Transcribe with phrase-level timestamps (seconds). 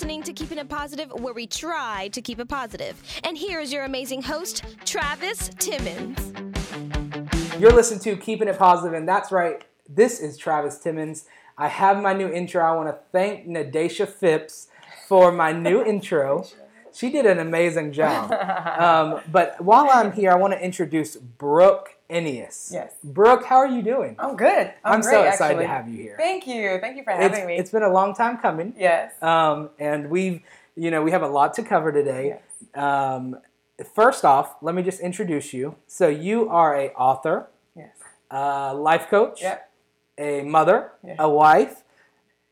[0.00, 3.02] listening to Keeping It Positive, where we try to keep it positive.
[3.22, 6.32] And here is your amazing host, Travis Timmons.
[7.58, 9.62] You're listening to Keeping It Positive, and that's right.
[9.86, 11.26] This is Travis Timmons.
[11.58, 12.64] I have my new intro.
[12.64, 14.68] I want to thank Nadesha Phipps
[15.06, 16.46] for my new intro.
[16.94, 18.32] She did an amazing job.
[18.80, 22.72] Um, but while I'm here, I want to introduce Brooke Eneas.
[22.72, 22.92] Yes.
[23.04, 24.16] Brooke, how are you doing?
[24.18, 24.72] I'm good.
[24.84, 25.64] I'm, I'm great, so excited actually.
[25.64, 26.16] to have you here.
[26.18, 26.78] Thank you.
[26.80, 27.56] Thank you for It's, having me.
[27.56, 28.74] it's been a long time coming.
[28.76, 29.12] yes.
[29.22, 30.42] Um, and we've,
[30.76, 32.38] you know, we have a lot to cover today.
[32.74, 32.82] yes.
[32.84, 33.38] Um,
[33.94, 35.76] first off, let me just introduce you.
[35.86, 37.90] So you are a author, Yes.
[38.30, 39.70] a life coach, Yep.
[40.18, 41.14] a mother, Yeah.
[41.18, 41.82] a wife,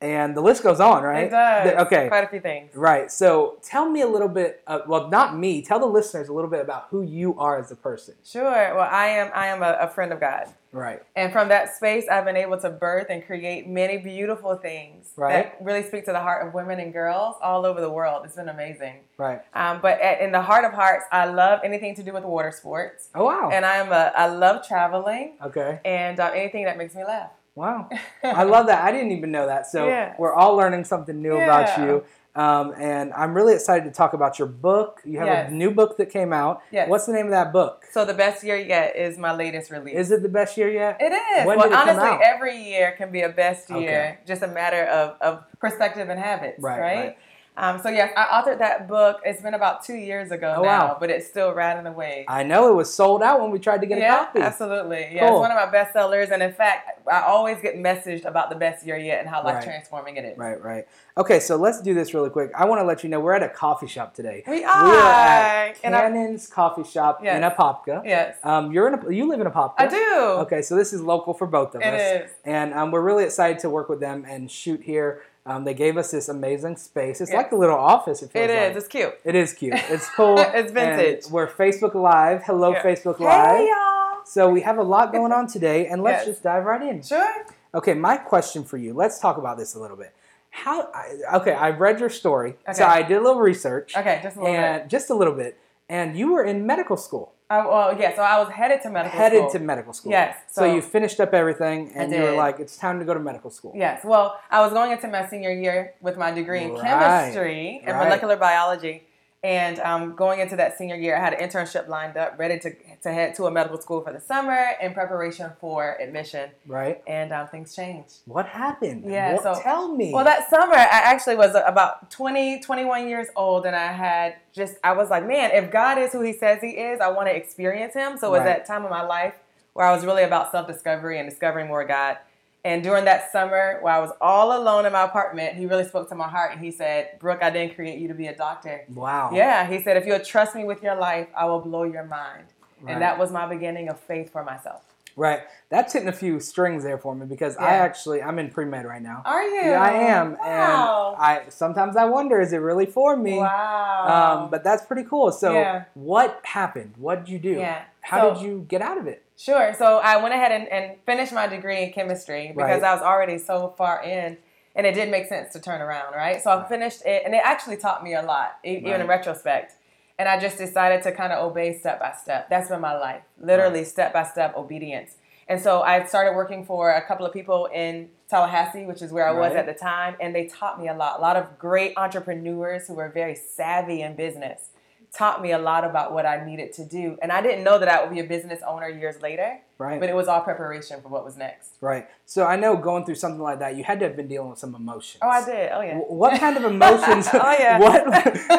[0.01, 1.25] and the list goes on, right?
[1.25, 1.65] It does.
[1.71, 2.09] The- okay.
[2.09, 2.75] Quite a few things.
[2.75, 3.11] Right.
[3.11, 4.63] So tell me a little bit.
[4.67, 5.61] Uh, well, not me.
[5.63, 8.15] Tell the listeners a little bit about who you are as a person.
[8.25, 8.43] Sure.
[8.75, 9.31] Well, I am.
[9.35, 11.03] I am a, a friend of God, Right.
[11.17, 15.33] and from that space, I've been able to birth and create many beautiful things Right.
[15.59, 18.23] that really speak to the heart of women and girls all over the world.
[18.25, 18.97] It's been amazing.
[19.17, 19.41] Right.
[19.55, 22.53] Um, but at, in the heart of hearts, I love anything to do with water
[22.53, 23.51] sports, Oh wow.
[23.53, 24.13] and I'm a.
[24.15, 25.81] I love traveling okay.
[25.85, 27.31] and uh, anything that makes me laugh.
[27.59, 27.89] Wow.
[28.23, 28.83] I love that.
[28.85, 29.67] I didn't even know that.
[29.67, 30.15] So Yeah.
[30.19, 32.05] we're all learning something new about you.
[32.37, 35.01] Um, and I'm really excited to talk about your book.
[35.05, 35.51] You have Yes.
[35.51, 36.63] a new book that came out.
[36.71, 36.89] Yes.
[36.89, 37.85] What's the name of that book?
[37.91, 39.97] So the best year yet is my latest release.
[39.97, 40.99] Is it the best year yet?
[41.01, 41.47] It is.
[41.47, 43.79] When well, did it come honestly, every year can be a best year.
[43.79, 44.19] Okay.
[44.25, 46.97] Just a matter of, of perspective and habits, Right, right?
[46.97, 47.19] right.
[47.59, 49.21] Um, so yes, I authored that book.
[49.25, 50.97] It's been about two years ago Oh, now, wow.
[51.01, 52.25] but it's still riding away.
[52.29, 54.41] I know it was sold out when we tried to get yeah, a copy.
[54.41, 55.09] absolutely.
[55.13, 55.39] Yeah, Cool.
[55.43, 58.87] it's one of my bestsellers, and in fact, I always get messaged about the best
[58.87, 59.65] year yet and how life Right.
[59.65, 60.39] transforming it is.
[60.39, 60.87] Right, right.
[61.17, 62.53] Okay, so let's do this really quick.
[62.57, 64.45] I want to let you know we're at a coffee shop today.
[64.47, 64.71] We We are.
[64.71, 67.55] are at Cannon's Coffee Shop in Yes.
[67.57, 68.03] Apopka.
[68.05, 69.75] Yes, Um, you're in a, you live in Apopka.
[69.79, 70.15] I do.
[70.43, 72.25] Okay, so this is local for both of It us.
[72.27, 72.31] is.
[72.45, 75.23] And um, we're really excited to work with them and shoot here.
[75.49, 77.23] Um, they gave us this amazing space.
[77.23, 77.37] It's Yes.
[77.39, 78.23] like a little office.
[78.23, 78.69] It feels It is.
[78.69, 78.77] like.
[78.77, 79.15] It's cute.
[79.25, 79.75] It is cute.
[79.89, 80.39] It's cool.
[80.39, 81.25] It's vintage.
[81.25, 82.43] And we're Facebook Live.
[82.45, 82.83] Hello, Yeah.
[82.83, 83.57] Facebook Live.
[83.57, 84.25] Hey y'all.
[84.27, 86.27] So we have a lot going on today, and let's Yes.
[86.27, 87.03] just dive right in.
[87.03, 87.27] Sure.
[87.75, 88.93] Okay, my question for you.
[88.93, 90.13] Let's talk about this a little bit.
[90.51, 90.89] How?
[90.95, 92.73] I, okay, I read your story, okay.
[92.75, 94.89] so I did a little research, Okay, just a little and bit.
[94.91, 95.59] just a little bit.
[95.89, 98.15] And you were in medical school, I, well, yeah.
[98.15, 99.51] So I was headed to medical headed school.
[99.53, 100.13] to medical school.
[100.13, 103.15] Yes, So, so- you finished up everything, and you were like, "It's time to go
[103.15, 104.05] to medical school." Yes.
[104.05, 107.97] Well, I was going into my senior year with my degree in Right, chemistry and
[107.97, 108.05] right.
[108.05, 109.08] molecular biology.
[109.45, 112.75] And um, going into that senior year, I had an internship lined up, ready to,
[113.03, 116.51] to head to a medical school for the summer in preparation for admission.
[116.67, 117.01] Right.
[117.07, 118.15] And um, things changed.
[118.25, 119.05] What happened?
[119.07, 120.13] Yeah, What- so- tell me.
[120.13, 124.75] Well, that summer, I actually was about 20, 21 years old, and I had just,
[124.83, 127.37] I was like, man, if God is who He says He is, I want to
[127.37, 128.19] experience Him.
[128.19, 128.47] So it was Right.
[128.47, 129.35] that time of my life
[129.73, 132.19] where I was really about self discovery and discovering more God.
[132.69, 136.09] And during that summer, where I was all alone in my apartment, He really spoke
[136.11, 138.85] to my heart, and He said, Brooke, I didn't create you to be a doctor.
[138.95, 139.31] wow.
[139.33, 142.45] Yeah, He said, if you'll trust me with your life, I will blow your mind.
[142.83, 142.93] Right.
[142.93, 144.83] And that was my beginning of faith for myself.
[145.17, 145.41] Right.
[145.69, 148.85] That's hitting a few strings there for me because I actually I'm in pre med
[148.87, 149.23] right now.
[149.25, 149.63] Are you?
[149.73, 151.15] Yeah, I am, Wow.
[151.17, 153.39] and I sometimes I wonder, is it really for me?
[153.39, 154.43] wow.
[154.45, 155.33] Um, but that's pretty cool.
[155.33, 155.85] So, Yeah.
[155.95, 156.95] what happened?
[156.99, 157.55] What did you do?
[157.59, 157.83] Yeah.
[158.09, 159.23] How So- did you get out of it?
[159.37, 159.75] Sure.
[159.75, 162.91] So I went ahead and, and finished my degree in chemistry because Right.
[162.91, 164.39] I was already so far in,
[164.75, 166.41] and it did make sense to turn around, right?
[166.41, 169.75] So I finished it, and it actually taught me a lot, even in retrospect.
[170.19, 172.49] And I just decided to kind of obey step by step.
[172.49, 175.17] That's been my life, literally step by step obedience.
[175.47, 179.29] And so I started working for a couple of people in Tallahassee, which is where
[179.29, 179.59] I was Right.
[179.61, 181.19] at the time, and they taught me a lot.
[181.19, 184.71] A lot of great entrepreneurs who were very savvy in business
[185.17, 187.17] taught me a lot about what I needed to do.
[187.23, 189.99] And I didn't know that I would be a business owner years later, Right.
[189.99, 191.71] but it was all preparation for what was next.
[191.81, 192.07] right.
[192.27, 194.59] So I know going through something like that, you had to have been dealing with
[194.59, 195.19] some emotions.
[195.23, 195.71] Oh, I did.
[195.73, 195.97] Oh, yeah.
[195.99, 197.27] What kind of emotions?
[197.33, 197.79] Oh, yeah.
[197.79, 198.07] What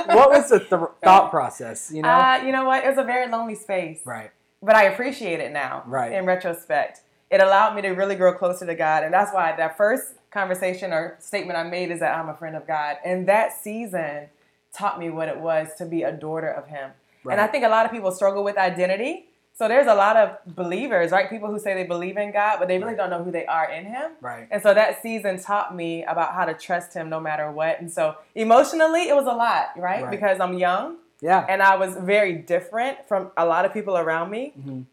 [0.07, 1.91] What was the th- thought process?
[1.93, 2.09] You know.
[2.09, 2.83] Uh, you know what?
[2.83, 4.01] It was a very lonely space.
[4.05, 4.31] right.
[4.63, 5.83] but I appreciate it now.
[5.85, 6.11] Right.
[6.13, 9.77] In retrospect, it allowed me to really grow closer to God, and that's why that
[9.77, 13.53] first conversation or statement I made is that I'm a friend of God, and that
[13.53, 14.29] season
[14.73, 16.91] taught me what it was to be a daughter of Him.
[17.29, 19.25] And I think a lot of people struggle with identity.
[19.53, 21.29] So there's a lot of believers, right?
[21.29, 22.97] People who say they believe in God, but they really Right.
[22.97, 24.11] don't know who they are in Him.
[24.21, 24.47] Right.
[24.49, 27.79] And so that season taught me about how to trust Him no matter what.
[27.81, 30.03] And so emotionally, it was a lot, right?
[30.03, 30.11] Right.
[30.11, 31.45] Because I'm young Yeah.
[31.49, 34.53] and I was very different from a lot of people around me.
[34.57, 34.85] Mhm.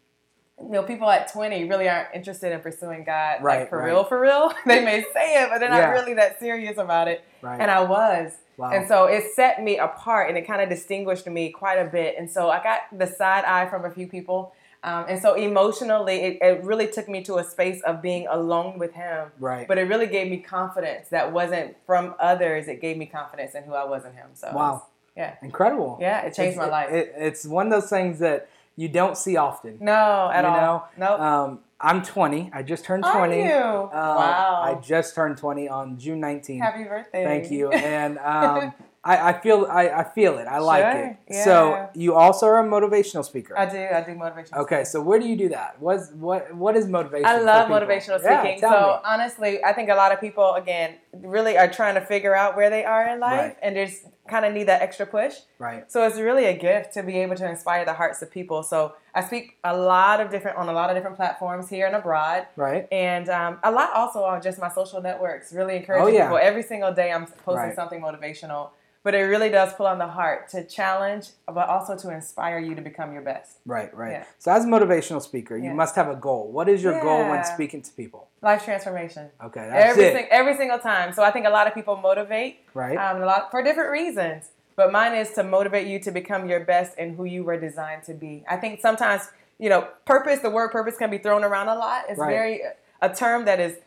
[0.59, 3.85] You know, people at 20 really aren't interested in pursuing God, Right, like for right.
[3.87, 4.51] real, for real.
[4.65, 5.91] they may say it, but they're not Yeah.
[5.91, 7.23] really that serious about it.
[7.43, 7.59] Right.
[7.61, 8.33] And I was.
[8.57, 8.71] Wow.
[8.71, 12.15] And so it set me apart and it kind of distinguished me quite a bit.
[12.17, 14.51] And so I got the side eye from a few people.
[14.83, 18.79] Um, and so emotionally, it, it really took me to a space of being alone
[18.79, 19.27] with him.
[19.39, 19.67] Right.
[19.67, 22.67] But it really gave me confidence that wasn't from others.
[22.67, 24.29] It gave me confidence in who I was in him.
[24.33, 24.87] So Wow.
[25.15, 25.35] yeah.
[25.43, 25.99] Incredible.
[26.01, 26.91] Yeah, it changed It's- my life.
[26.91, 29.77] It, it's one of those things that you don't see often.
[29.81, 30.55] No, at you all.
[30.61, 30.83] know?
[30.97, 31.19] Nope.
[31.19, 32.49] Um, I'm 20.
[32.53, 33.37] I just turned Are 20.
[33.37, 33.51] you?
[33.53, 34.61] Um, wow.
[34.63, 36.59] I just turned 20 on June 19th.
[36.59, 37.23] Happy birthday.
[37.25, 37.71] Thank you.
[37.73, 40.47] And um, I, I feel I, I feel it.
[40.47, 41.43] I like Sure, it.
[41.45, 43.57] So you also are a motivational speaker.
[43.57, 43.77] I do.
[43.77, 44.57] I do motivational.
[44.63, 45.77] Okay, so where do you do that?
[45.79, 47.25] What's what what is motivation?
[47.27, 48.59] I love motivational Yeah, speaking.
[48.59, 49.01] tell so me.
[49.05, 52.69] honestly, I think a lot of people again really are trying to figure out where
[52.69, 53.57] they are in life Right.
[53.61, 55.35] and just kind of need that extra push.
[55.59, 55.89] Right.
[55.91, 58.63] So it's really a gift to be able to inspire the hearts of people.
[58.63, 61.95] So I speak a lot of different on a lot of different platforms here and
[61.95, 62.47] abroad.
[62.55, 62.87] Right.
[62.91, 66.25] And um, a lot also on just my social networks, really encouraging Oh, yeah.
[66.25, 66.39] people.
[66.41, 67.75] Every single day I'm posting Right.
[67.75, 68.69] something motivational.
[69.03, 72.75] But it really does pull on the heart to challenge, but also to inspire you
[72.75, 73.59] to become your best.
[73.65, 73.93] Right.
[73.95, 74.11] Right.
[74.11, 74.23] Yeah.
[74.39, 75.73] So as a motivational speaker, you Yeah.
[75.73, 76.51] must have a goal.
[76.51, 78.27] What is your goal when speaking to people?
[78.41, 79.29] Life transformation.
[79.43, 80.13] Okay, that's every, it.
[80.15, 81.13] sing- every single time.
[81.13, 82.97] So I think a lot of people motivate Right.
[82.97, 84.49] um, a lot for different reasons.
[84.75, 88.03] But mine is to motivate you to become your best and who you were designed
[88.03, 88.43] to be.
[88.47, 92.03] I think sometimes, you know, purpose, the word purpose can be thrown around a lot.
[92.09, 92.29] It's Right.
[92.29, 92.61] very
[93.01, 93.77] a term that is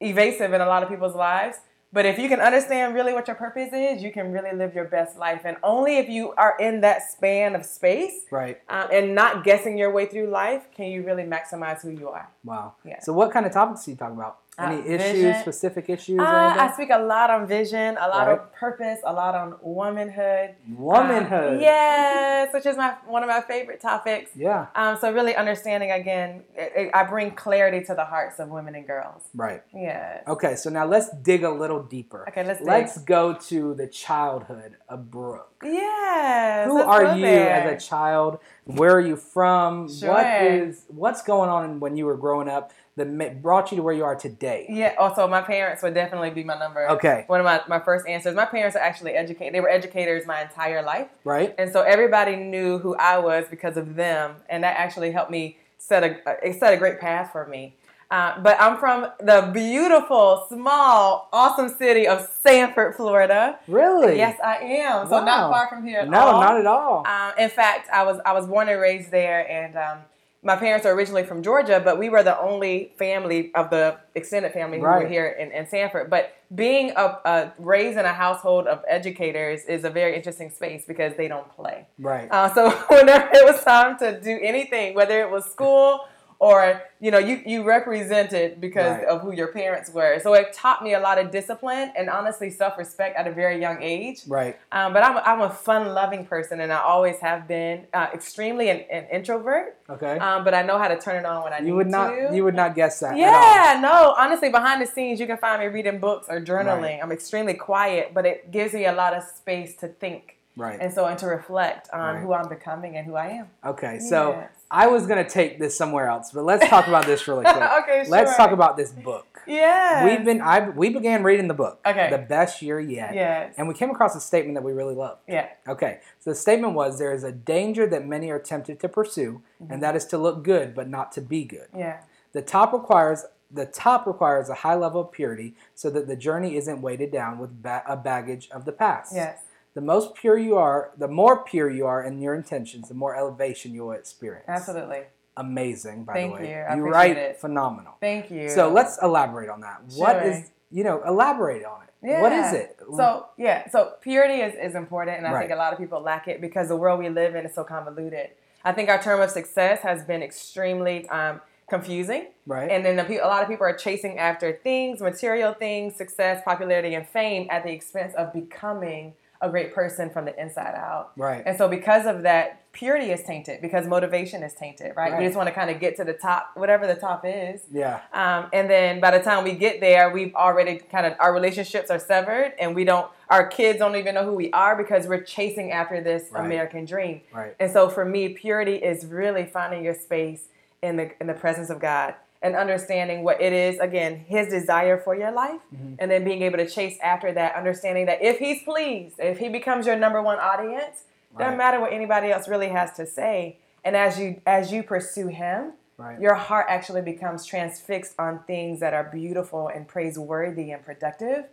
[0.00, 1.58] evasive in a lot of people's lives.
[1.92, 4.86] But if you can understand really what your purpose is, you can really live your
[4.86, 5.42] best life.
[5.44, 8.58] And only if you are in that span of space right.
[8.68, 12.30] um, and not guessing your way through life can you really maximize who you are.
[12.44, 12.74] Wow.
[12.84, 13.00] Yeah.
[13.00, 14.38] So what kind of topics do you talk about?
[14.58, 15.40] Uh, Any issues, vision.
[15.40, 18.38] specific issues, or Uh, I speak a lot on vision, a lot Right.
[18.38, 20.56] of purpose, a lot on womanhood.
[20.76, 21.54] Womanhood.
[21.54, 24.30] Um, yes, which is my one of my favorite topics.
[24.36, 24.66] Yeah.
[24.74, 28.74] Um, so really understanding again, it, it- I bring clarity to the hearts of women
[28.74, 29.22] and girls.
[29.34, 29.62] Right.
[29.72, 30.20] Yeah.
[30.28, 32.26] Okay, so now let's dig a little deeper.
[32.28, 32.68] Okay, let's dig.
[32.68, 35.48] Let's go to the childhood of Brooke.
[35.64, 36.66] Yes.
[36.68, 37.50] Who are you there.
[37.50, 38.38] as a child?
[38.64, 39.82] Where are you from?
[39.84, 40.20] What Sure.
[40.42, 44.04] is what's going on when you were growing up that brought you to where you
[44.04, 44.66] are today?
[44.68, 44.94] Yeah.
[44.98, 46.88] Also, my parents would definitely be my number.
[46.90, 47.24] Okay.
[47.26, 48.34] One of my, my first answers.
[48.34, 49.54] My parents are actually educated.
[49.54, 51.08] They were educators my entire life.
[51.24, 51.54] Right?
[51.58, 55.58] And so everybody knew who I was because of them, and that actually helped me
[55.78, 56.16] set a
[56.46, 57.74] it set a great path for me.
[58.10, 63.58] Uh, but I'm from the beautiful, small, awesome city of Sanford, Florida.
[63.66, 64.18] Really?
[64.18, 65.06] Yes, I am.
[65.08, 65.24] So Wow.
[65.24, 66.40] not far from here at No, all.
[66.42, 67.06] not at all.
[67.06, 69.98] Um, in fact, I was I was born and raised there, and um,
[70.44, 74.52] my parents are originally from Georgia, but we were the only family of the extended
[74.52, 76.10] family who were here in, in Sanford.
[76.10, 80.84] But being a, a raised in a household of educators is a very interesting space
[80.84, 81.86] because they don't play.
[81.98, 82.28] right.
[82.30, 86.00] Uh, so whenever it was time to do anything, whether it was school
[86.48, 89.04] or you know you you represented because Right.
[89.12, 90.18] of who your parents were.
[90.18, 93.60] So it taught me a lot of discipline and honestly self respect at a very
[93.60, 94.18] young age.
[94.26, 94.54] right.
[94.72, 98.70] Um, but I'm, I'm a fun loving person and I always have been uh, extremely
[98.70, 99.76] an, an introvert.
[99.88, 100.18] Okay.
[100.18, 101.68] Um, but I know how to turn it on when I need to.
[101.68, 102.30] you would not to.
[102.36, 103.16] you would not guess that.
[103.16, 104.14] Yeah, no.
[104.18, 107.00] Honestly, behind the scenes, you can find me reading books or journaling.
[107.02, 110.78] I'm extremely quiet, but it gives me a lot of space to think Right.
[110.82, 112.22] and so and to reflect on Right.
[112.22, 113.46] who I'm becoming and who I am.
[113.64, 113.98] Okay.
[114.00, 114.50] So Yes.
[114.72, 117.56] I was gonna take this somewhere else, but let's talk about this really quick.
[117.82, 118.10] Okay, sure.
[118.10, 119.26] Let's talk about this book.
[119.46, 120.04] Yeah.
[120.06, 121.80] We've been I we began reading the book.
[121.84, 122.08] Okay.
[122.10, 123.14] The best year yet.
[123.14, 123.54] Yes.
[123.58, 125.20] And we came across a statement that we really loved.
[125.28, 125.48] Yeah.
[125.68, 129.42] Okay, so the statement was there is a danger that many are tempted to pursue,
[129.62, 129.72] Mm-hmm.
[129.74, 131.68] and that is to look good but not to be good.
[131.76, 132.00] Yeah.
[132.32, 136.56] The top requires the top requires a high level of purity so that the journey
[136.56, 139.12] isn't weighted down with ba- a baggage of the past.
[139.14, 139.38] Yes.
[139.74, 143.16] The most pure you are, the more pure you are in your intentions, the more
[143.16, 144.44] elevation you will experience.
[144.48, 145.02] Absolutely.
[145.36, 146.50] Amazing, by Thank the way.
[146.50, 146.56] you.
[146.56, 147.40] I you write it.
[147.40, 147.94] phenomenal.
[148.00, 148.50] Thank you.
[148.50, 149.80] So let's elaborate on that.
[149.96, 150.30] What Sure.
[150.30, 152.20] is you know elaborate on it?
[152.20, 152.78] What is it?
[152.96, 156.28] So yeah, so purity is, is important, and I think a lot of people lack
[156.28, 158.30] it because the world we live in is so convoluted.
[158.64, 162.70] I think our term of success has been extremely um, confusing, right.
[162.70, 167.08] and then a lot of people are chasing after things, material things, success, popularity, and
[167.08, 171.12] fame at the expense of becoming a great person from the inside out.
[171.16, 171.42] right.
[171.44, 175.12] And so, because of that, purity is tainted because motivation is tainted, right?
[175.12, 175.18] Right.
[175.18, 177.60] We just want to kind of get to the top, whatever the top is.
[177.70, 178.00] yeah.
[178.14, 181.90] Um, and then by the time we get there, we've already kind of our relationships
[181.90, 183.10] are severed, and we don't.
[183.28, 186.44] Our kids don't even know who we are because we're chasing after this Right.
[186.46, 187.22] American dream.
[187.34, 187.54] Right.
[187.60, 190.48] And so for me, purity is really finding your space
[190.82, 194.98] in the in the presence of God and understanding what it is again His desire
[194.98, 195.94] for your life, Mm-hmm.
[195.98, 199.48] and then being able to chase after that, understanding that if He's pleased, if He
[199.48, 201.44] becomes your number one audience, Right.
[201.46, 203.58] doesn't matter what anybody else really has to say.
[203.84, 206.18] And as you as you pursue Him, Right.
[206.20, 211.44] your heart actually becomes transfixed on things that are beautiful and praiseworthy and productive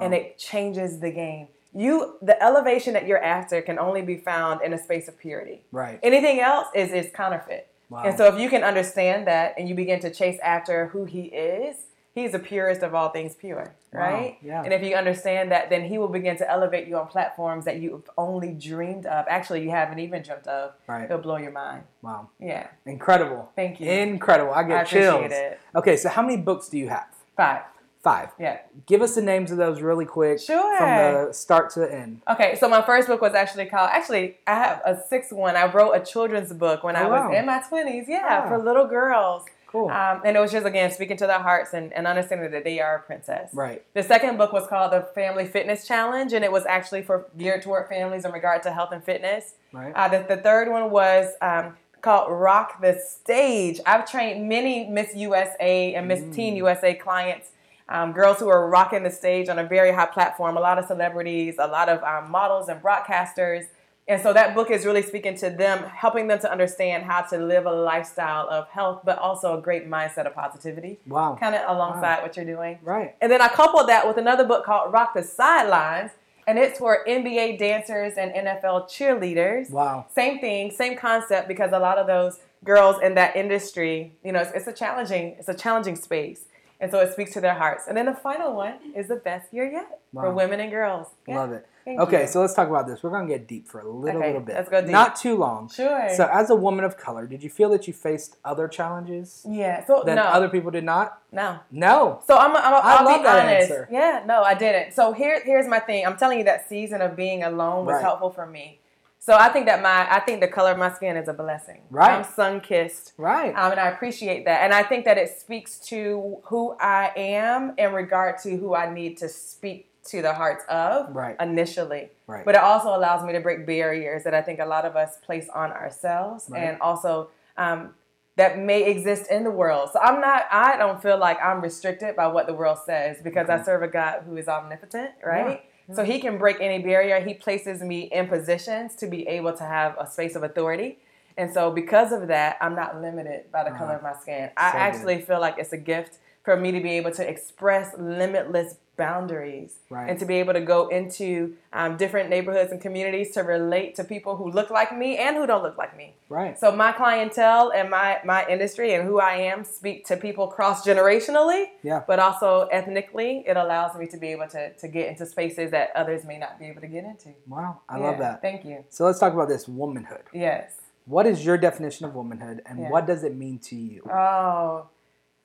[0.00, 4.62] and it changes the game you the elevation that you're after can only be found
[4.62, 5.98] in a space of purity Right.
[6.02, 8.02] anything else is is counterfeit Wow.
[8.04, 11.22] And so if you can understand that and you begin to chase after who he
[11.22, 11.76] is,
[12.14, 14.38] he's the purest of all things pure, Wow, right?
[14.42, 14.62] yeah.
[14.62, 17.78] And if you understand that, then he will begin to elevate you on platforms that
[17.80, 19.24] you've only dreamed of.
[19.28, 20.72] Actually, you haven't even dreamt of.
[20.86, 21.04] Right.
[21.04, 21.84] It'll blow your mind.
[22.02, 22.28] wow.
[22.40, 22.66] Yeah.
[22.86, 23.50] Incredible.
[23.56, 23.90] Thank you.
[23.90, 24.52] Incredible.
[24.52, 25.32] I get I appreciate chills.
[25.32, 25.60] it.
[25.76, 27.06] Okay, so how many books do you have?
[27.36, 27.62] Five.
[28.08, 28.28] Five.
[28.38, 28.58] Yeah.
[28.86, 30.40] Give us the names of those really quick.
[30.40, 30.76] Sure.
[30.78, 32.22] From the start to the end.
[32.28, 33.90] Okay, so my first book was actually called.
[33.92, 35.56] Actually, I have a sixth one.
[35.56, 37.32] I wrote a children's book when I Oh, was wow.
[37.38, 38.06] in my twenties.
[38.08, 38.48] Yeah, Ah.
[38.48, 39.44] for little girls.
[39.66, 39.90] Cool.
[39.90, 42.80] Um, and it was just again speaking to their hearts and, and understanding that they
[42.80, 43.50] are a princess.
[43.52, 43.82] right.
[43.92, 47.60] The second book was called the Family Fitness Challenge, and it was actually for geared
[47.62, 49.52] toward families in regard to health and fitness.
[49.72, 49.92] Right.
[49.94, 53.78] Uh, the, the third one was um, called Rock the Stage.
[53.84, 57.50] I've trained many Miss USA and Miss Teen USA clients,
[57.88, 60.86] um, girls who are rocking the stage on a very high platform, a lot of
[60.86, 63.66] celebrities, a lot of um, models and broadcasters.
[64.06, 67.36] And so that book is really speaking to them, helping them to understand how to
[67.36, 71.36] live a lifestyle of health, but also a great mindset of positivity, wow.
[71.38, 72.78] kind of alongside what you're doing.
[72.82, 73.14] Right.
[73.20, 76.12] And then I coupled that with another book called Rock the Sidelines,
[76.46, 79.70] and it's for NBA dancers and NFL cheerleaders.
[79.70, 80.06] Wow.
[80.14, 84.40] Same thing, same concept, because a lot of those girls in that industry, you know,
[84.40, 86.46] it's, it's a challenging, it's a challenging space,
[86.80, 87.84] and so it speaks to their hearts.
[87.88, 91.08] And then the final one is the best year yet for women and girls.
[91.26, 91.38] Yeah.
[91.40, 91.66] Love it.
[91.84, 92.26] Thank okay, you.
[92.28, 93.02] so let's talk about this.
[93.02, 94.56] We're gonna get deep for a little, Okay, little bit.
[94.56, 94.90] let's go deep.
[94.90, 95.70] Not too long.
[95.70, 96.10] Sure.
[96.14, 99.86] So, as a woman of color, did you feel that you faced other challenges yeah.
[99.86, 101.22] So that no, other people did not?
[101.32, 101.60] no.
[101.70, 102.20] No.
[102.26, 103.70] So I'm, I'm, I I'll love be honest.
[103.70, 103.88] answer.
[103.90, 104.92] Yeah, no, I didn't.
[104.92, 106.04] So here, here's my thing.
[106.06, 108.02] I'm telling you that season of being alone was Right.
[108.02, 108.80] helpful for me.
[109.20, 111.82] So I think that my, I think the color of my skin is a blessing.
[111.90, 112.12] Right.
[112.18, 113.12] I'm sun kissed.
[113.18, 113.54] Right.
[113.54, 114.62] Um, and I appreciate that.
[114.62, 118.92] And I think that it speaks to who I am in regard to who I
[118.92, 121.36] need to speak to the hearts of Right.
[121.40, 122.10] initially.
[122.26, 122.44] Right.
[122.44, 125.18] But it also allows me to break barriers that I think a lot of us
[125.18, 126.62] place on ourselves Right.
[126.62, 127.94] and also um,
[128.36, 129.90] that may exist in the world.
[129.92, 133.50] So I'm not, I don't feel like I'm restricted by what the world says because
[133.50, 135.60] I serve a God who is omnipotent, right?
[135.64, 135.70] Yeah.
[135.94, 137.20] So he can break any barrier.
[137.20, 140.98] He places me in positions to be able to have a space of authority.
[141.38, 144.08] And so because of that, I'm not limited by the color uh-huh.
[144.08, 144.50] of my skin.
[144.56, 144.80] I So good.
[144.80, 149.78] actually feel like it's a gift for me to be able to express limitless boundaries
[149.88, 150.10] Right.
[150.10, 154.04] and to be able to go into um, different neighborhoods and communities to relate to
[154.04, 156.14] people who look like me and who don't look like me.
[156.28, 156.58] Right.
[156.58, 160.84] So my clientele and my my industry and who I am speak to people cross
[160.86, 162.02] generationally, Yeah.
[162.06, 163.44] but also ethnically.
[163.46, 166.58] It allows me to be able to to get into spaces that others may not
[166.58, 167.30] be able to get into.
[167.46, 167.80] Wow.
[167.88, 168.42] I love that.
[168.42, 168.84] Thank you.
[168.90, 170.24] So let's talk about this womanhood.
[170.32, 170.72] Yes.
[171.06, 172.90] What is your definition of womanhood, and Yeah.
[172.90, 174.02] what does it mean to you?
[174.12, 174.88] Oh,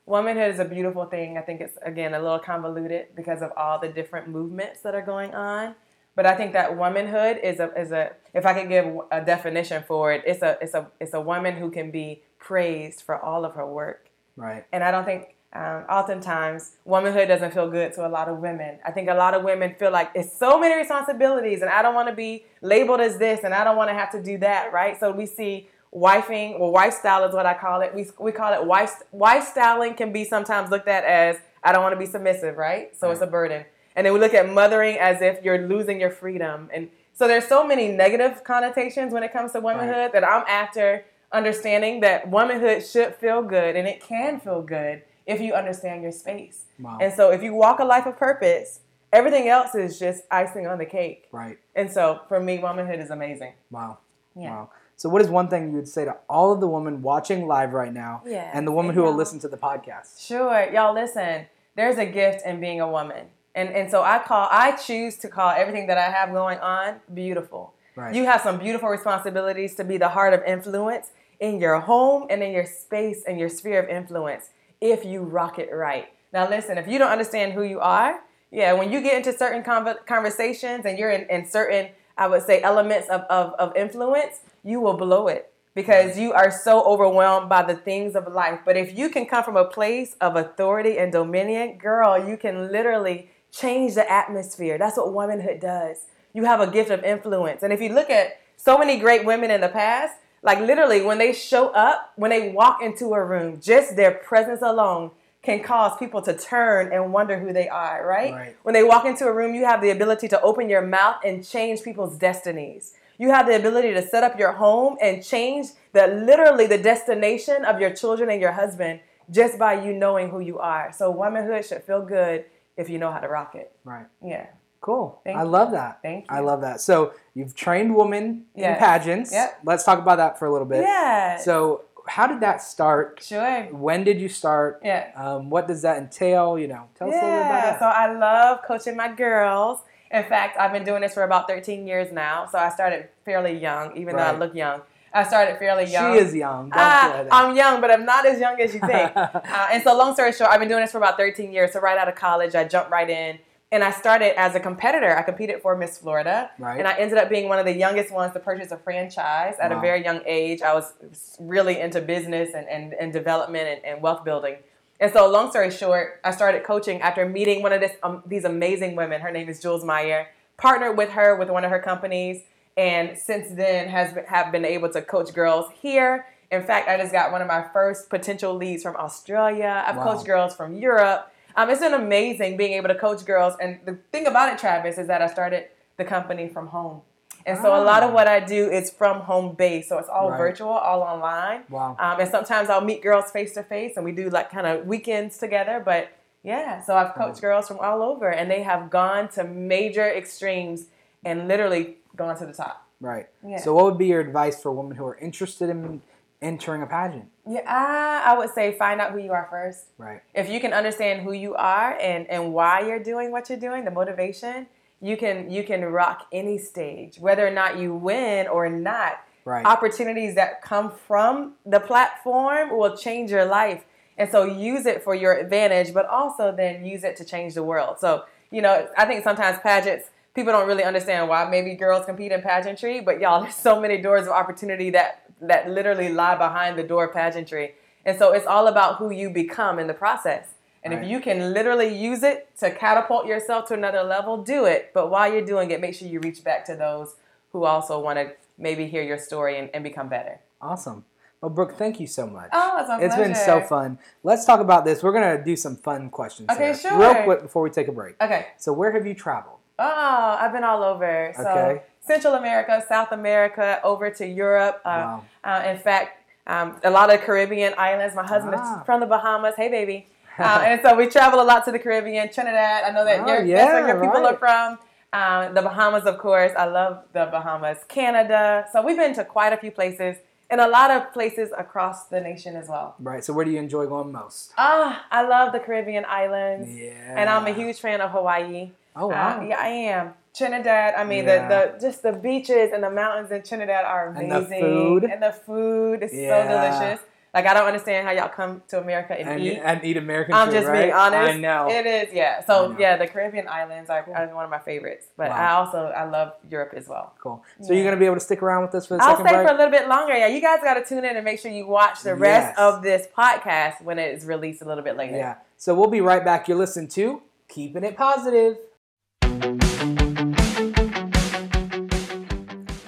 [0.05, 1.37] womanhood is a beautiful thing.
[1.37, 5.01] I think it's again a little convoluted because of all the different movements that are
[5.01, 5.75] going on.
[6.15, 9.83] But I think that womanhood is a is a if I could give a definition
[9.87, 13.45] for it, it's a it's a it's a woman who can be praised for all
[13.45, 14.09] of her work.
[14.35, 14.65] Right.
[14.71, 18.79] And I don't think um, oftentimes womanhood doesn't feel good to a lot of women.
[18.85, 21.93] I think a lot of women feel like it's so many responsibilities, and I don't
[21.93, 24.73] want to be labeled as this, and I don't want to have to do that,
[24.73, 24.99] right?
[24.99, 27.93] So we see wifing, well, wife style is what I call it.
[27.93, 31.81] We, we call it wife wife styling can be sometimes looked at as I don't
[31.81, 32.95] want to be submissive, right?
[32.97, 33.65] So it's a burden.
[33.95, 37.47] And then we look at mothering as if you're losing your freedom, and so there's
[37.47, 42.85] so many negative connotations when it comes to womanhood that I'm after understanding that womanhood
[42.85, 46.65] should feel good and it can feel good if you understand your space.
[46.79, 46.97] Wow.
[46.99, 48.81] And so if you walk a life of purpose,
[49.11, 51.27] everything else is just icing on the cake.
[51.31, 51.59] Right.
[51.75, 53.53] And so for me, womanhood is amazing.
[53.69, 53.99] Wow.
[54.35, 54.49] Yeah.
[54.49, 54.69] Wow.
[55.03, 57.73] So, what is one thing you would say to all of the women watching live
[57.73, 60.25] right now, and the woman who will listen to the podcast?
[60.25, 61.45] Sure, y'all listen.
[61.75, 63.25] There's a gift in being a woman.
[63.53, 67.01] And and so I call I choose to call everything that I have going on
[67.13, 67.73] beautiful.
[67.97, 68.15] Right.
[68.15, 72.41] You have some beautiful responsibilities to be the heart of influence in your home and
[72.41, 76.13] in your space and your sphere of influence if you rock it right.
[76.31, 79.63] Now listen, if you don't understand who you are, yeah, when you get into certain
[79.63, 84.41] conver- conversations and you're in, in certain, I would say, elements of, of, of influence,
[84.63, 88.59] you will blow it because you are so overwhelmed by the things of life.
[88.65, 92.71] But if you can come from a place of authority and dominion, girl, you can
[92.71, 94.77] literally change the atmosphere.
[94.77, 96.05] That's what womanhood does.
[96.33, 97.63] You have a gift of influence.
[97.63, 101.17] And if you look at so many great women in the past, like literally when
[101.17, 105.11] they show up, when they walk into a room, just their presence alone
[105.43, 108.33] can cause people to turn and wonder who they are, right?
[108.33, 108.55] Right.
[108.63, 111.45] When they walk into a room, you have the ability to open your mouth and
[111.45, 112.93] change people's destinies.
[113.17, 117.65] You have the ability to set up your home and change the literally the destination
[117.65, 120.91] of your children and your husband just by you knowing who you are.
[120.93, 122.45] So womanhood should feel good
[122.77, 123.71] if you know how to rock it.
[123.83, 124.05] Right.
[124.23, 124.47] Yeah.
[124.81, 125.21] Cool.
[125.23, 125.49] Thank I you.
[125.49, 125.99] love that.
[126.01, 126.81] Thank I love that.
[126.81, 129.31] So, you've trained women in pageants.
[129.31, 129.61] Yep.
[129.63, 130.81] Let's talk about that for a little bit.
[130.81, 131.37] Yeah.
[131.37, 133.21] So, how did that start?
[133.23, 133.63] Sure.
[133.71, 134.81] When did you start?
[134.83, 135.11] Yeah.
[135.15, 136.57] Um, what does that entail?
[136.59, 137.79] You know, tell us a little bit about Yeah, that.
[137.79, 139.79] so I love coaching my girls.
[140.11, 142.45] In fact, I've been doing this for about 13 years now.
[142.45, 144.81] So I started fairly young, even though I look young.
[145.15, 146.13] I started fairly young.
[146.13, 146.71] she is young.
[146.73, 147.27] Ah, that.
[147.31, 149.11] I'm young, but I'm not as young as you think.
[149.15, 149.29] uh,
[149.71, 151.71] and so, long story short, I've been doing this for about 13 years.
[151.71, 153.37] So, right out of college, I jumped right in.
[153.73, 155.17] And I started as a competitor.
[155.17, 156.51] I competed for Miss Florida.
[156.59, 156.77] Right.
[156.77, 159.71] And I ended up being one of the youngest ones to purchase a franchise at
[159.71, 159.79] Wow.
[159.79, 160.61] a very young age.
[160.61, 160.93] I was
[161.39, 164.57] really into business and, and, and development and, and wealth building.
[164.99, 168.45] And so, long story short, I started coaching after meeting one of this, um, these
[168.45, 169.21] amazing women.
[169.21, 170.27] Her name is Jules Meyer.
[170.57, 172.43] Partnered with her with one of her companies,
[172.77, 176.27] and since then has been, have been able to coach girls here.
[176.51, 179.83] In fact, I just got one of my first potential leads from Australia.
[179.87, 180.13] I've Wow.
[180.13, 181.32] coached girls from Europe.
[181.55, 183.55] Um, it's been amazing being able to coach girls.
[183.61, 185.67] And the thing about it, Travis, is that I started
[185.97, 187.01] the company from home.
[187.45, 188.13] And so a lot of Ah.
[188.13, 189.89] what I do is from home base.
[189.89, 190.37] So it's all Right.
[190.37, 191.63] virtual, all online.
[191.69, 191.97] Wow.
[191.99, 194.87] Um, and sometimes I'll meet girls face to face and we do like kind of
[194.87, 195.81] weekends together.
[195.83, 196.07] But
[196.41, 200.87] yeah, so I've coached girls from all over and they have gone to major extremes
[201.25, 202.85] and literally gone to the top.
[203.01, 203.27] Right.
[203.45, 203.57] Yeah.
[203.57, 206.01] So, what would be your advice for women who are interested in
[206.43, 207.25] entering a pageant?
[207.49, 209.85] Yeah, I, would say find out who you are first.
[209.97, 210.21] Right.
[210.33, 213.85] If you can understand who you are and, and why you're doing what you're doing,
[213.85, 214.67] the motivation,
[215.01, 219.19] you can you can rock any stage, whether or not you win or not.
[219.43, 219.65] Right.
[219.65, 223.83] Opportunities that come from the platform will change your life.
[224.17, 227.63] And so use it for your advantage, but also then use it to change the
[227.63, 227.97] world.
[227.99, 232.31] So, you know, I think sometimes pageants, people don't really understand why maybe girls compete
[232.31, 236.77] in pageantry, but y'all, there's so many doors of opportunity that that literally lie behind
[236.79, 237.75] the door of pageantry.
[238.05, 240.47] And so it's all about who you become in the process.
[240.83, 241.03] And Right.
[241.03, 244.91] if you can literally use it to catapult yourself to another level, do it.
[244.93, 247.15] But while you're doing it, make sure you reach back to those
[247.51, 250.39] who also want to maybe hear your story and, and become better.
[250.61, 251.03] Awesome.
[251.41, 252.49] Well, Brooke, thank you so much.
[252.53, 253.99] Oh, it's It's been so fun.
[254.23, 255.03] Let's talk about this.
[255.03, 256.49] We're gonna do some fun questions.
[256.49, 256.75] Okay, here.
[256.75, 256.97] sure.
[256.97, 258.15] Real quick before we take a break.
[258.21, 258.47] Okay.
[258.57, 259.57] So, where have you traveled?
[259.79, 261.33] Oh, I've been all over.
[261.35, 261.81] So Okay.
[262.01, 264.81] Central America, South America, over to Europe.
[264.85, 265.23] Uh, Wow.
[265.43, 268.13] uh, in fact, um, a lot of Caribbean islands.
[268.15, 268.79] My husband Ah.
[268.79, 269.55] is from the Bahamas.
[269.55, 270.07] Hey, baby.
[270.39, 272.83] Uh, and so we travel a lot to the Caribbean, Trinidad.
[272.85, 274.33] I know that Oh, your, yeah, that's where your people right.
[274.33, 274.79] are from.
[275.13, 276.51] Um, the Bahamas, of course.
[276.57, 277.77] I love the Bahamas.
[277.87, 278.65] Canada.
[278.71, 280.17] So we've been to quite a few places
[280.49, 282.95] and a lot of places across the nation as well.
[282.99, 283.23] Right.
[283.23, 284.53] So, where do you enjoy going most?
[284.57, 286.67] Ah, I love the Caribbean islands.
[286.75, 286.91] Yeah.
[287.15, 288.71] And I'm a huge fan of Hawaii.
[288.95, 289.39] Oh wow.
[289.39, 290.13] Uh, yeah, I am.
[290.35, 290.95] Trinidad.
[290.95, 291.47] I mean, Yeah.
[291.47, 295.03] the, the just the beaches and the mountains in Trinidad are amazing, And the food.
[295.03, 296.29] And the food is Yeah.
[296.43, 296.47] so
[296.79, 297.05] delicious.
[297.35, 299.57] Like I don't understand how y'all come to America and, and, eat.
[299.57, 300.39] and eat American food.
[300.39, 300.81] I'm food, just right?
[300.81, 301.33] being honest.
[301.33, 301.67] I know.
[301.67, 302.45] It is, yeah.
[302.45, 305.07] So yeah, the Caribbean islands are, are one of my favorites.
[305.17, 305.35] But Wow.
[305.35, 307.13] I also I love Europe as well.
[307.19, 307.43] Cool.
[307.61, 309.47] So, you're gonna be able to stick around with us for the I'll stay break?
[309.47, 310.15] for a little bit longer.
[310.15, 312.59] Yeah, you guys got to tune in and make sure you watch the rest Yes.
[312.59, 315.17] of this podcast when it is released a little bit later.
[315.17, 315.35] Yeah.
[315.57, 316.47] So we'll be right back.
[316.47, 318.57] You're listening to Keeping It Positive.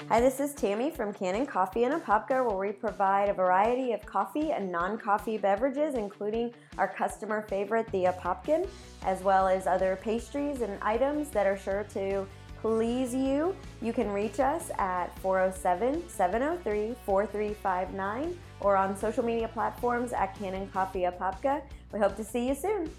[0.08, 4.06] Hi, this is Tammy from Cannon Coffee and Apopka, where we provide a variety of
[4.06, 8.68] coffee and non coffee beverages, including our customer favorite, the Apopkin,
[9.04, 12.28] as well as other pastries and items that are sure to
[12.62, 13.56] please you.
[13.82, 20.68] You can reach us at 407 703 4359 or on social media platforms at Cannon
[20.68, 21.64] Coffee Apopka.
[21.92, 22.92] We hope to see you soon.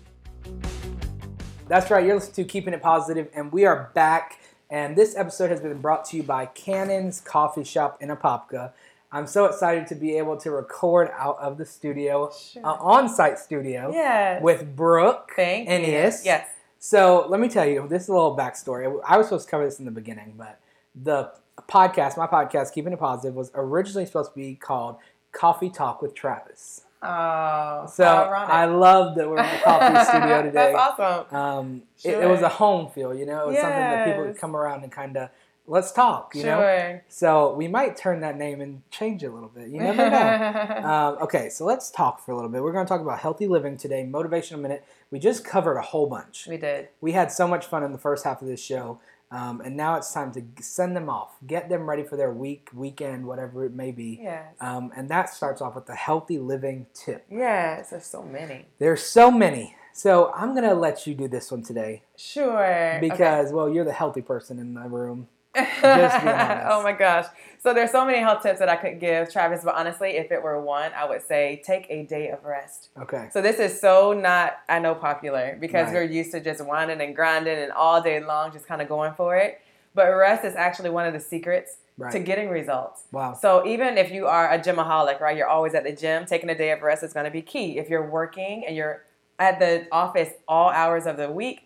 [1.68, 2.04] That's right.
[2.04, 4.38] You're listening to Keeping It Positive, and we are back.
[4.70, 8.72] And this episode has been brought to you by Cannon's Coffee Shop in Apopka.
[9.12, 12.64] I'm so excited to be able to record out of the studio, Sure.
[12.66, 14.42] uh, on-site studio, Yes.
[14.42, 15.82] with Brooke Thank and.
[15.84, 16.12] Ian.
[16.24, 16.44] Yes.
[16.78, 19.00] So let me tell you, this is a little backstory.
[19.06, 20.60] I was supposed to cover this in the beginning, but
[20.94, 21.32] the
[21.68, 24.96] podcast, my podcast, Keeping It Positive, was originally supposed to be called
[25.32, 26.82] Coffee Talk with Travis.
[27.02, 28.04] Oh, So.
[28.04, 30.72] I love that we're in the coffee studio today.
[30.72, 31.36] That's awesome.
[31.36, 33.44] Um, it, it was a home feel, you know.
[33.44, 35.30] It was something that people would come around and kind of
[35.66, 36.60] let's talk, you know.
[36.60, 37.04] Sure.
[37.08, 39.68] So we might turn that name and change it a little bit.
[39.68, 40.88] You never know.
[40.88, 42.62] um, okay, so let's talk for a little bit.
[42.62, 44.84] We're going to talk about healthy living today, motivational minute.
[45.10, 46.46] We just covered a whole bunch.
[46.48, 46.88] we did.
[47.00, 49.00] We had so much fun in the first half of this show,
[49.36, 52.68] um, and now it's time to send them off, get them ready for their week,
[52.72, 54.20] weekend, whatever it may be.
[54.22, 54.54] Yes.
[54.60, 57.24] Um, and that starts off with the healthy living tip.
[57.30, 57.90] yes.
[57.90, 58.66] There's so many.
[58.78, 59.76] There's so many.
[59.92, 62.98] So I'm gonna let you do this one today Sure.
[63.00, 65.28] because, well, you're the healthy person in the room.
[65.56, 65.66] Okay.
[65.82, 66.66] just being oh honest.
[66.70, 67.26] oh my gosh.
[67.58, 69.62] So there's so many health tips that I could give, Travis.
[69.64, 72.90] But honestly, if it were one, I would say take a day of rest.
[73.00, 73.28] Okay.
[73.32, 75.94] So this is so not, I know, popular because Right.
[75.94, 79.14] we're used to just whining and grinding and all day long, just kind of going
[79.14, 79.60] for it.
[79.94, 82.12] but rest is actually one of the secrets Right.
[82.12, 83.04] to getting results.
[83.10, 83.32] Wow.
[83.32, 86.54] So even if you are a gymaholic, right, you're always at the gym, taking a
[86.54, 87.78] day of rest is going to be key.
[87.78, 89.04] If you're working and you're
[89.38, 91.65] at the office all hours of the week,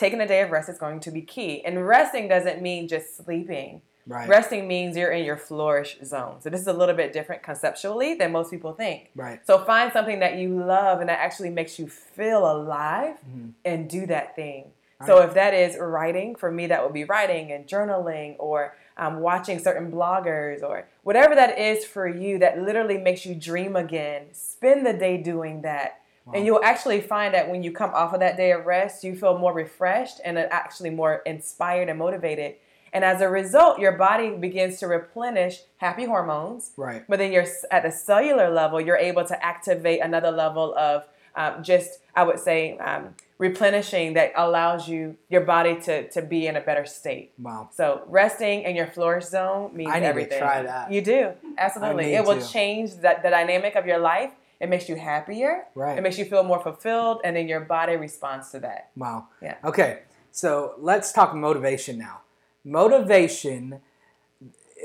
[0.00, 1.62] taking a day of rest is going to be key.
[1.64, 3.82] And resting doesn't mean just sleeping.
[4.06, 4.26] Right.
[4.28, 6.40] Resting means you're in your flourish zone.
[6.40, 9.10] So this is a little bit different conceptually than most people think.
[9.14, 9.46] Right.
[9.46, 13.52] So find something that you love and that actually makes you feel alive Mhm.
[13.64, 14.72] and do that thing.
[15.06, 19.20] So if that is writing, for me that would be writing and journaling or um,
[19.20, 24.26] watching certain bloggers or whatever that is for you that literally makes you dream again.
[24.32, 25.99] Spend the day doing that.
[26.32, 29.16] And you'll actually find that when you come off of that day of rest, you
[29.16, 32.54] feel more refreshed and actually more inspired and motivated.
[32.92, 36.72] And as a result, your body begins to replenish happy hormones.
[36.76, 37.04] Right.
[37.08, 41.04] But then you're at the cellular level, you're able to activate another level of
[41.36, 46.46] um, just, I would say, um, replenishing that allows you your body to to be
[46.46, 47.32] in a better state.
[47.38, 47.70] Wow.
[47.72, 50.38] So resting in your flourish zone means I need to everything.
[50.38, 50.92] try that.
[50.92, 52.06] You do absolutely.
[52.06, 52.46] need It will to.
[52.46, 54.32] change that the dynamic of your life.
[54.60, 55.64] It makes you happier.
[55.74, 55.96] Right.
[55.96, 58.90] It makes you feel more fulfilled, and then your body responds to that.
[58.94, 59.28] Wow.
[59.40, 59.56] Yeah.
[59.64, 60.00] Okay.
[60.32, 62.20] So let's talk motivation now.
[62.64, 63.80] Motivation,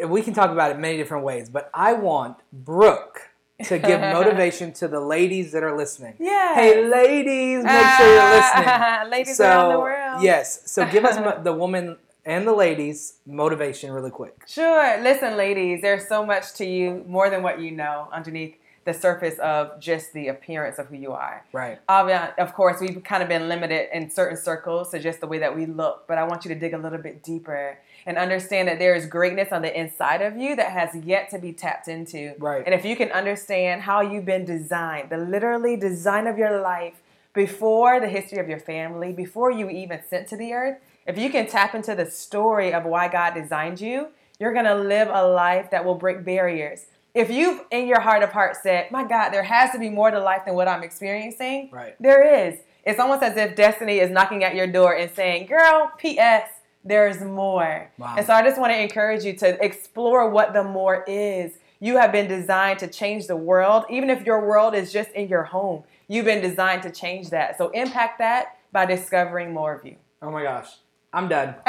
[0.08, 3.30] we can talk about it many different ways, but I want Brooke
[3.66, 6.16] to give motivation to the ladies that are listening.
[6.20, 6.56] Yeah.
[6.56, 9.10] Hey, ladies, make sure you're listening.
[9.12, 10.24] Ladies so, around the world.
[10.24, 10.72] Yes.
[10.72, 14.44] So give us mo- the woman and the ladies motivation really quick.
[14.48, 15.02] Sure.
[15.02, 19.38] Listen, ladies, there's so much to you, more than what you know, underneath the surface
[19.40, 21.44] of just the appearance of who you are.
[21.52, 21.80] Right.
[21.90, 25.56] Of course, we've kind of been limited in certain circles to just the way that
[25.56, 28.78] we look, but I want you to dig a little bit deeper and understand that
[28.78, 32.36] there is greatness on the inside of you that has yet to be tapped into.
[32.38, 32.64] Right.
[32.64, 37.02] And if you can understand how you've been designed, the literally design of your life
[37.34, 41.32] before the history of your family, before you even sent to the earth, if you
[41.32, 45.26] can tap into the story of why God designed you, you're going to live a
[45.26, 46.86] life that will break barriers.
[47.16, 50.12] If you've in your heart of hearts said, My God, there has to be more
[50.12, 51.96] to life than what I'm experiencing, Right.
[52.00, 52.60] there is.
[52.84, 56.50] It's almost as if destiny is knocking at your door and saying, Girl, P.S.,
[56.84, 57.90] there's more.
[57.98, 58.16] Wow.
[58.18, 61.54] And so I just want to encourage you to explore what the more is.
[61.80, 65.28] You have been designed to change the world, even if your world is just in
[65.28, 65.84] your home.
[66.08, 67.58] You've been designed to change that.
[67.58, 69.96] So impact that by discovering more of you.
[70.22, 70.68] Oh my gosh.
[71.16, 71.56] I'm done.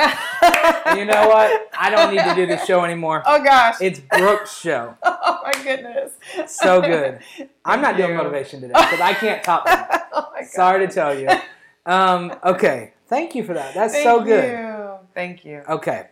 [0.96, 1.70] you know what?
[1.78, 3.22] I don't need to do this show anymore.
[3.24, 3.76] Oh gosh.
[3.80, 4.96] It's Brooke's show.
[5.04, 6.14] oh my goodness.
[6.48, 7.20] So good.
[7.64, 10.08] I'm not doing motivation today because I can't top that.
[10.12, 10.50] oh my god.
[10.50, 11.28] Sorry to tell you.
[11.86, 12.94] Um, okay.
[13.06, 13.72] Thank you for that.
[13.72, 14.50] That's Thank so good.
[14.50, 15.08] You.
[15.14, 15.62] Thank you.
[15.68, 16.08] Okay.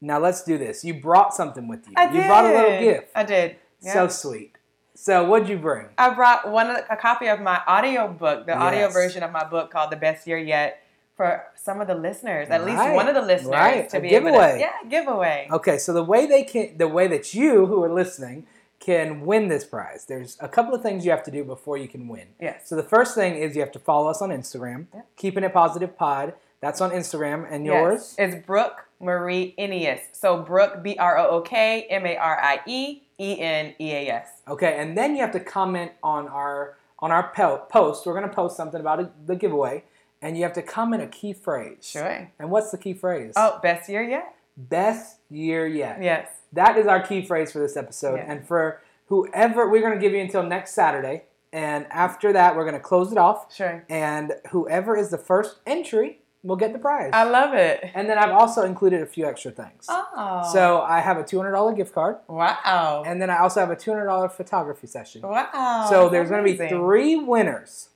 [0.00, 0.82] Now let's do this.
[0.82, 1.92] You brought something with you.
[1.98, 2.26] I you did.
[2.26, 3.10] brought a little gift.
[3.14, 3.56] I did.
[3.80, 4.56] So sweet.
[4.94, 5.88] So what'd you bring?
[5.98, 9.70] I brought one a copy of my audio book, the audio version of my book
[9.70, 10.82] called The Best Year Yet
[11.20, 13.86] for some of the listeners, at least one of the listeners Right.
[13.90, 14.52] to A be giveaway.
[14.54, 15.48] to Yeah, giveaway.
[15.52, 18.46] Okay, so the way they can, the way that you who are listening
[18.78, 21.88] can win this prize, there's a couple of things you have to do before you
[21.88, 22.28] can win.
[22.40, 22.62] Yes.
[22.66, 25.02] So the first thing is you have to follow us on Instagram, Yeah.
[25.16, 26.32] keeping it positive pod.
[26.62, 28.14] That's on Instagram, and yours?
[28.18, 28.32] Yes.
[28.34, 30.00] It's Brooke Marie Eneas.
[30.12, 33.92] So Brooke B R O O K M A R I E E N E
[33.92, 34.28] A S.
[34.48, 37.30] Okay, and then you have to comment on our on our
[37.70, 38.06] post.
[38.06, 39.84] We're gonna post something about the giveaway,
[40.22, 41.78] and you have to comment a key phrase.
[41.82, 42.30] Sure.
[42.38, 43.32] And what's the key phrase?
[43.36, 44.34] Oh, best year yet?
[44.68, 46.02] best year yet.
[46.02, 46.28] Yes.
[46.52, 48.16] That is our key phrase for this episode.
[48.16, 48.30] Yeah.
[48.32, 51.24] And for whoever, we're going to give you until next Saturday.
[51.52, 53.54] And after that, we're going to close it off.
[53.54, 53.84] Sure.
[53.88, 57.10] And whoever is the first entry will get the prize.
[57.12, 57.90] I love it.
[57.94, 59.86] and then I've also included a few extra things.
[59.88, 60.48] Oh.
[60.52, 62.16] So I have a $200 gift card.
[62.28, 63.02] wow.
[63.06, 65.22] And then I also have a $200 photography session.
[65.22, 65.86] wow.
[65.88, 67.89] so there's going to be three winners.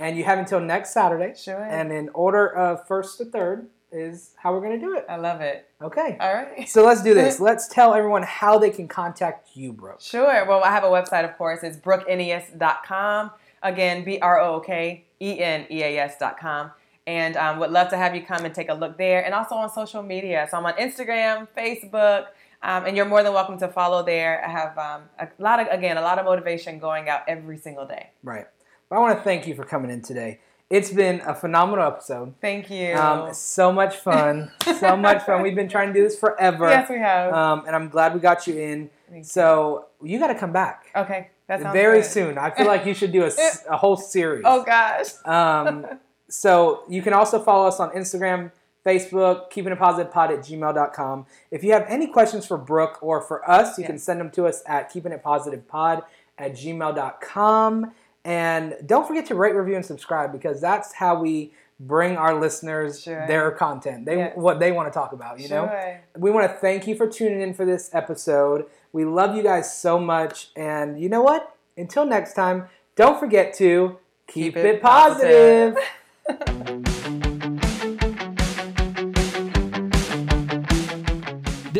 [0.00, 1.34] And you have until next Saturday.
[1.36, 1.62] Sure.
[1.62, 5.04] And in order of first to third is how we're going to do it.
[5.08, 5.68] I love it.
[5.82, 6.16] Okay.
[6.20, 6.68] All right.
[6.68, 7.40] So let's do this.
[7.50, 10.00] Let's tell everyone how they can contact you, Brooke.
[10.00, 10.46] Sure.
[10.46, 11.62] Well, I have a website, of course.
[11.62, 13.30] It's brookeneas.com.
[13.62, 16.70] Again, B R O O K E N E A S.com.
[17.06, 19.24] And um, would love to have you come and take a look there.
[19.24, 20.46] And also on social media.
[20.50, 22.26] So I'm on Instagram, Facebook,
[22.62, 24.44] um, and you're more than welcome to follow there.
[24.44, 27.86] I have um, a lot of, again, a lot of motivation going out every single
[27.86, 28.10] day.
[28.22, 28.46] Right.
[28.90, 30.40] But I want to thank you for coming in today.
[30.68, 32.34] It's been a phenomenal episode.
[32.40, 32.94] Thank you.
[32.94, 34.50] Um, so much fun.
[34.78, 35.42] so much fun.
[35.42, 36.68] We've been trying to do this forever.
[36.68, 37.32] yes, we have.
[37.32, 38.90] Um, and I'm glad we got you in.
[39.08, 39.24] Thank.
[39.26, 41.30] So you got to come back okay.
[41.46, 42.06] That sounds very good.
[42.10, 42.38] soon.
[42.38, 43.28] I feel like you should do
[43.68, 44.42] a whole series.
[44.44, 45.06] Oh, gosh.
[45.24, 45.86] Um,
[46.28, 48.52] so you can also follow us on Instagram,
[48.86, 51.26] Facebook, keeping it positive pod at gmail.com.
[51.50, 54.46] If you have any questions for Brooke or for us, you can send them to
[54.46, 56.04] us at keeping it positive pod
[56.38, 57.92] at gmail.com.
[58.24, 63.00] And don't forget to rate, review, and subscribe because that's how we bring our listeners
[63.00, 63.26] Sure.
[63.26, 64.36] their content, they Yes.
[64.36, 65.40] what they want to talk about.
[65.40, 65.70] You know,
[66.18, 68.66] we want to thank you for tuning in for this episode.
[68.92, 71.54] We love you guys so much, and you know what?
[71.78, 75.78] Until next time, don't forget to keep, Keep it, it positive.
[76.26, 76.86] positive.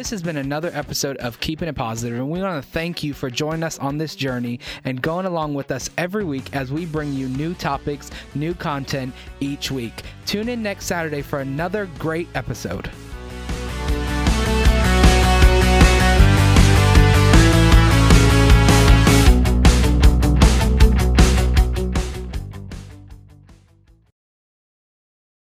[0.00, 3.12] This has been another episode of Keeping It Positive, and we want to thank you
[3.12, 6.86] for joining us on this journey and going along with us every week as we
[6.86, 9.92] bring you new topics, new content each week.
[10.24, 12.90] Tune in next Saturday for another great episode.